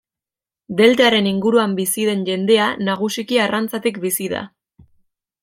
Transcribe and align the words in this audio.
Deltaren 0.77 1.27
inguruan 1.31 1.75
bizi 1.79 2.07
den 2.07 2.23
jendea, 2.31 2.71
nagusiki 2.89 3.41
arrantzatik 3.45 4.01
bizi 4.09 4.33
da. 4.35 4.43